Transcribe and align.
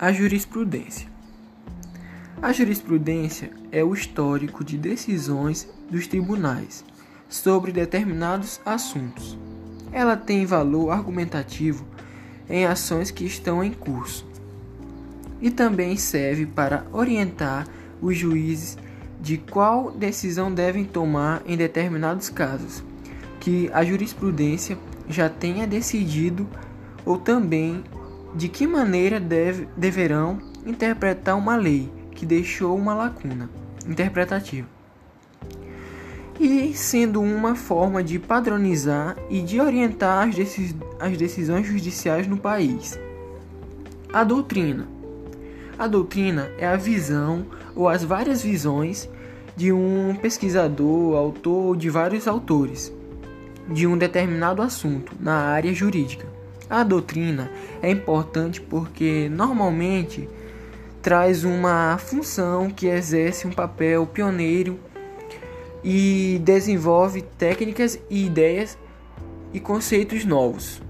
A 0.00 0.12
jurisprudência. 0.12 1.08
A 2.40 2.52
jurisprudência 2.52 3.50
é 3.72 3.82
o 3.82 3.92
histórico 3.92 4.62
de 4.62 4.78
decisões 4.78 5.68
dos 5.90 6.06
tribunais 6.06 6.84
sobre 7.28 7.72
determinados 7.72 8.60
assuntos. 8.64 9.36
Ela 9.90 10.16
tem 10.16 10.46
valor 10.46 10.90
argumentativo 10.90 11.84
em 12.48 12.64
ações 12.64 13.10
que 13.10 13.24
estão 13.24 13.64
em 13.64 13.72
curso 13.72 14.24
e 15.40 15.50
também 15.50 15.96
serve 15.96 16.46
para 16.46 16.86
orientar 16.92 17.66
os 18.00 18.16
juízes 18.16 18.78
de 19.20 19.36
qual 19.36 19.90
decisão 19.90 20.54
devem 20.54 20.84
tomar 20.84 21.42
em 21.44 21.56
determinados 21.56 22.30
casos 22.30 22.84
que 23.40 23.68
a 23.72 23.84
jurisprudência 23.84 24.78
já 25.08 25.28
tenha 25.28 25.66
decidido 25.66 26.46
ou 27.04 27.18
também 27.18 27.82
de 28.34 28.48
que 28.48 28.66
maneira 28.66 29.18
deve, 29.18 29.68
deverão 29.76 30.38
interpretar 30.66 31.36
uma 31.36 31.56
lei 31.56 31.90
que 32.12 32.26
deixou 32.26 32.76
uma 32.76 32.94
lacuna 32.94 33.48
interpretativa. 33.86 34.66
E 36.38 36.72
sendo 36.74 37.20
uma 37.20 37.54
forma 37.54 38.02
de 38.02 38.18
padronizar 38.18 39.16
e 39.28 39.40
de 39.40 39.60
orientar 39.60 40.28
as, 40.28 40.34
decis 40.34 40.74
as 41.00 41.16
decisões 41.16 41.66
judiciais 41.66 42.26
no 42.26 42.36
país. 42.36 42.98
A 44.12 44.22
doutrina. 44.22 44.86
A 45.78 45.86
doutrina 45.86 46.50
é 46.58 46.66
a 46.66 46.76
visão 46.76 47.46
ou 47.74 47.88
as 47.88 48.04
várias 48.04 48.42
visões 48.42 49.08
de 49.56 49.72
um 49.72 50.14
pesquisador, 50.14 51.16
autor 51.16 51.66
ou 51.66 51.76
de 51.76 51.90
vários 51.90 52.28
autores 52.28 52.92
de 53.68 53.86
um 53.86 53.98
determinado 53.98 54.62
assunto 54.62 55.12
na 55.20 55.34
área 55.34 55.74
jurídica. 55.74 56.37
A 56.70 56.82
doutrina 56.82 57.50
é 57.82 57.90
importante 57.90 58.60
porque 58.60 59.28
normalmente 59.30 60.28
traz 61.00 61.44
uma 61.44 61.96
função 61.98 62.68
que 62.68 62.86
exerce 62.86 63.46
um 63.46 63.52
papel 63.52 64.06
pioneiro 64.06 64.78
e 65.82 66.40
desenvolve 66.42 67.22
técnicas 67.22 67.98
e 68.10 68.26
ideias 68.26 68.76
e 69.52 69.60
conceitos 69.60 70.24
novos. 70.24 70.82